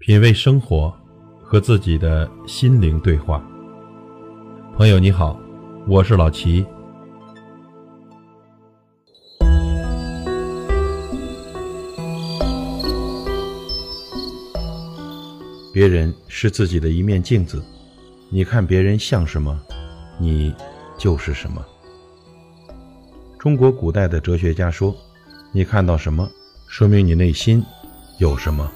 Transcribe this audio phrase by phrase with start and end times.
[0.00, 0.94] 品味生活，
[1.42, 3.42] 和自己的心灵对话。
[4.76, 5.40] 朋友你好，
[5.88, 6.66] 我是老齐。
[15.72, 17.64] 别人是自己的一面镜子，
[18.30, 19.58] 你看别人像什么，
[20.18, 20.54] 你
[20.98, 21.64] 就是什么。
[23.38, 24.94] 中国古代的哲学家说
[25.50, 26.28] ：“你看到什么，
[26.66, 27.64] 说明你内心
[28.18, 28.70] 有什么。”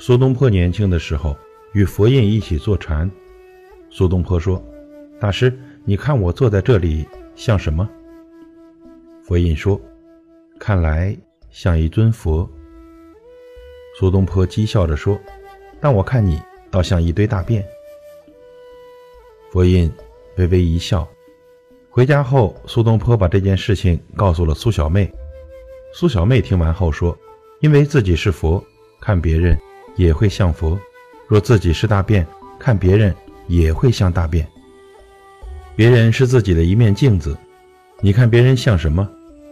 [0.00, 1.36] 苏东坡年轻的时候
[1.72, 3.10] 与佛印一起坐禅。
[3.90, 4.62] 苏东坡说
[5.18, 5.52] ：“大师，
[5.84, 7.88] 你看我坐在这里像什么？”
[9.24, 9.78] 佛印说
[10.56, 11.16] ：“看来
[11.50, 12.48] 像一尊佛。”
[13.98, 15.18] 苏东坡讥笑着说
[15.80, 17.66] ：“但我看你倒像一堆大便。”
[19.50, 19.92] 佛印
[20.36, 21.06] 微微一笑。
[21.90, 25.10] 回家后，苏东坡把这件事情告诉了苏小妹。
[25.92, 27.18] 苏小妹听完后说
[27.60, 28.64] ：“因为自己是佛，
[29.00, 29.58] 看别人。”
[29.98, 30.78] 也会像佛，
[31.26, 32.26] 若自己是大便，
[32.58, 33.14] 看别人
[33.48, 34.46] 也会像大便。
[35.76, 37.36] 别人是自己的一面镜子，
[38.00, 39.06] 你看别人像什么，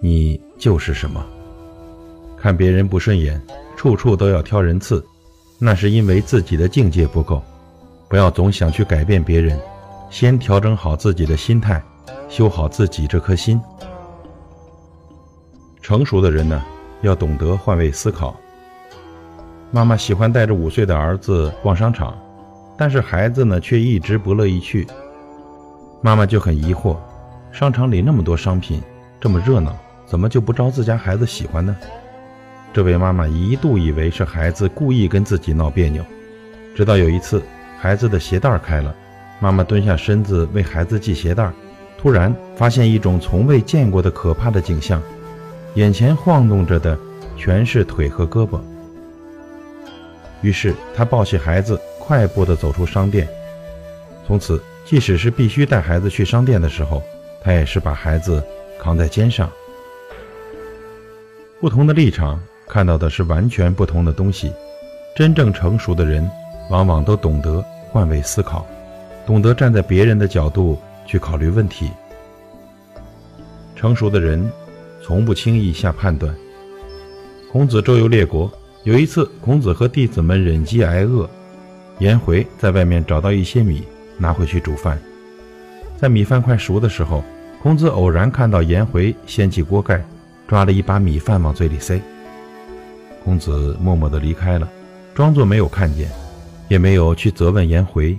[0.00, 1.22] 你就是什么。
[2.36, 3.40] 看别人不顺眼，
[3.76, 5.04] 处处都要挑人刺，
[5.58, 7.42] 那是因为自己的境界不够。
[8.08, 9.60] 不要总想去改变别人，
[10.08, 11.82] 先调整好自己的心态，
[12.28, 13.60] 修好自己这颗心。
[15.82, 16.64] 成熟的人呢，
[17.02, 18.34] 要懂得换位思考。
[19.70, 22.16] 妈妈喜欢带着五岁的儿子逛商场，
[22.76, 24.86] 但是孩子呢却一直不乐意去。
[26.00, 26.96] 妈妈就很疑惑，
[27.52, 28.82] 商场里那么多商品，
[29.20, 31.76] 这么热闹，怎么就不招自家孩子喜欢呢？
[32.72, 36.02] 这位妈妈一度以为是孩子故意跟自己闹别扭，
[36.74, 37.42] 直到有一次
[37.78, 38.94] 孩子的鞋带开了，
[39.38, 41.50] 妈妈蹲下身子为孩子系鞋带，
[41.98, 45.02] 突然发现一种从未见过的可怕的景象，
[45.74, 46.98] 眼前晃动着的
[47.36, 48.58] 全是腿和胳膊。
[50.40, 53.28] 于是他抱起孩子，快步地走出商店。
[54.26, 57.02] 从此，即使是必须带孩子去商店的时候，
[57.42, 58.42] 他也是把孩子
[58.80, 59.50] 扛在肩上。
[61.60, 64.52] 不同的立场看到的是完全不同的东西。
[65.16, 66.30] 真正成熟的人，
[66.70, 68.64] 往往都懂得换位思考，
[69.26, 71.90] 懂得站在别人的角度去考虑问题。
[73.74, 74.50] 成熟的人，
[75.02, 76.32] 从不轻易下判断。
[77.50, 78.52] 孔子周游列国。
[78.84, 81.28] 有一次，孔子和弟子们忍饥挨饿，
[81.98, 83.82] 颜回在外面找到一些米，
[84.16, 84.98] 拿回去煮饭。
[86.00, 87.22] 在米饭快熟的时候，
[87.60, 90.02] 孔子偶然看到颜回掀起锅盖，
[90.46, 92.00] 抓了一把米饭往嘴里塞。
[93.24, 94.68] 孔子默默地离开了，
[95.12, 96.08] 装作没有看见，
[96.68, 98.16] 也没有去责问颜回。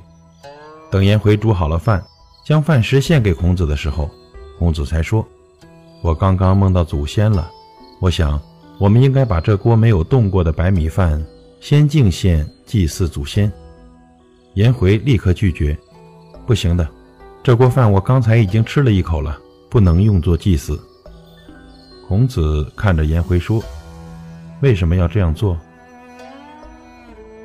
[0.91, 2.03] 等颜回煮好了饭，
[2.45, 4.09] 将饭食献给孔子的时候，
[4.59, 5.25] 孔子才说
[6.03, 7.49] ：“我刚刚梦到祖先了，
[8.01, 8.39] 我想。”
[8.79, 11.21] 我们应该把这锅没有动过的白米饭
[11.59, 13.51] 先敬献祭祀祖先。
[14.53, 15.77] 颜回立刻拒绝
[16.47, 16.87] ：“不行的，
[17.43, 19.37] 这锅饭我刚才已经吃了一口了，
[19.69, 20.79] 不能用作祭祀。”
[22.07, 23.61] 孔子看着颜回说
[24.63, 25.57] ：“为什么要这样做？”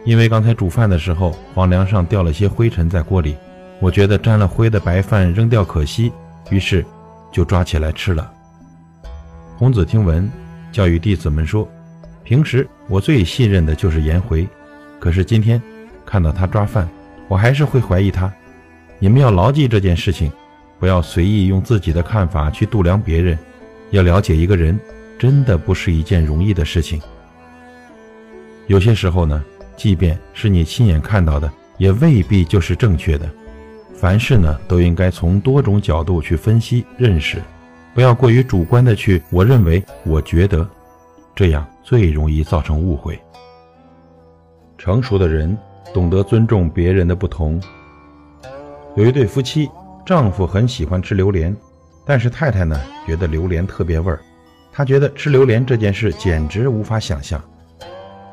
[0.07, 3.37] 因为刚才煮饭的时候，房梁上掉了些灰尘在锅里，
[3.81, 6.13] 我觉得沾了灰的白饭扔掉可惜，
[6.51, 6.87] 于是
[7.33, 8.33] 就抓起来吃了。
[9.59, 10.31] 孔子听闻。
[10.75, 11.71] 教育弟子们说
[12.25, 14.45] ：“平时我最信任的就是颜回，
[14.99, 15.63] 可是今天
[16.05, 16.89] 看到他抓饭，
[17.29, 18.31] 我还是会怀疑他。
[18.99, 20.33] 你们要牢记这件事情，
[20.81, 23.39] 不要随意用自己的看法去度量别人。
[23.93, 24.77] 要了解一个人，
[25.17, 27.01] 真的不是一件容易的事情。
[28.67, 29.45] 有些时候呢，
[29.77, 31.49] 即便是你亲眼看到的，
[31.79, 33.31] 也未必就是正确的。
[33.95, 37.41] 凡事呢，都应该从多种角度去分析认识。”
[37.95, 40.69] 不要过于主观的去，我认为，我觉得，
[41.33, 43.17] 这样最容易造成误会。
[44.77, 45.57] 成熟的人
[45.95, 47.63] 懂得尊重别人的不同。
[48.97, 49.71] 有一对夫妻，
[50.05, 51.57] 丈夫很喜欢吃榴莲，
[52.05, 54.19] 但是太太呢觉得榴莲特别味儿，
[54.73, 57.41] 她觉得吃榴莲这件事简直无法想象。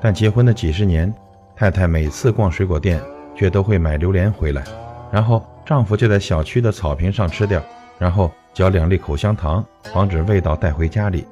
[0.01, 1.13] 但结婚的几十年，
[1.55, 2.99] 太太每次逛水果店
[3.35, 4.63] 却都会买榴莲回来，
[5.11, 7.61] 然后丈夫就在小区的草坪上吃掉，
[7.99, 8.31] 然后。
[8.53, 9.63] 嚼两粒口香糖，
[9.93, 11.25] 防止味道带回家里。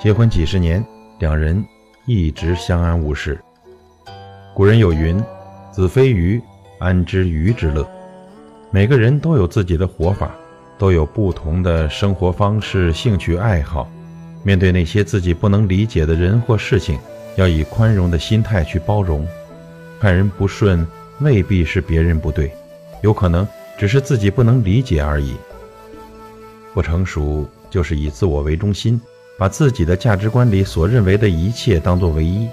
[0.00, 0.84] 结婚几十年，
[1.18, 1.64] 两人
[2.06, 3.38] 一直相安无事。
[4.54, 5.22] 古人有云
[5.72, 6.40] ：“子非鱼，
[6.78, 7.88] 安知鱼之乐？”
[8.70, 10.30] 每个人都有自己的活法，
[10.76, 13.88] 都有不同的生活方式、兴趣爱好。
[14.42, 16.98] 面对那些自己不能理解的人或事情，
[17.36, 19.26] 要以宽容的心态去包容。
[19.98, 20.86] 看人不顺，
[21.20, 22.52] 未必是别人不对，
[23.02, 23.46] 有可能
[23.78, 25.34] 只是自己不能理解而已。
[26.78, 29.00] 不成熟就是以自我为中心，
[29.36, 32.46] 把自己的价值观里所认为的一切当作唯一。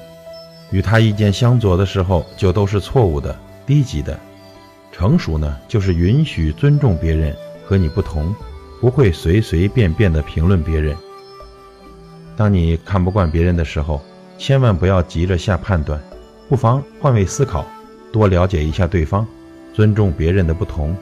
[0.72, 3.38] 与他意见相左的时候，就都是错误的、
[3.68, 4.20] 低级的。
[4.92, 7.36] 成熟呢，就是允许、尊重别人
[7.68, 8.34] 和你不同，
[8.82, 10.98] 不会随随便便的评论别人。
[12.36, 14.02] 当你看不惯别人的时候，
[14.40, 16.02] 千万不要急着下判断，
[16.50, 17.64] 不妨换位思考，
[18.12, 19.24] 多了解一下对方，
[19.72, 20.98] 尊重别人的不同。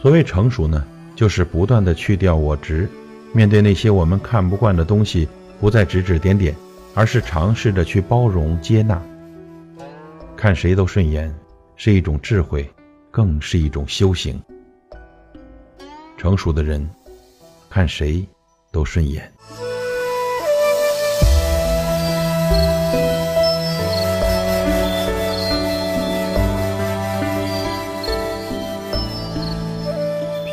[0.00, 0.82] 所谓成熟呢，
[1.18, 2.88] 就是不断的去掉我执，
[3.32, 5.26] 面对那些我们看不惯的东西，
[5.58, 6.54] 不再指指点点。
[6.94, 9.02] 而是尝试着去包容、接纳，
[10.36, 11.32] 看谁都顺眼，
[11.74, 12.68] 是一种智慧，
[13.10, 14.40] 更是一种修行。
[16.16, 16.88] 成熟的人，
[17.68, 18.24] 看谁
[18.70, 19.28] 都顺眼。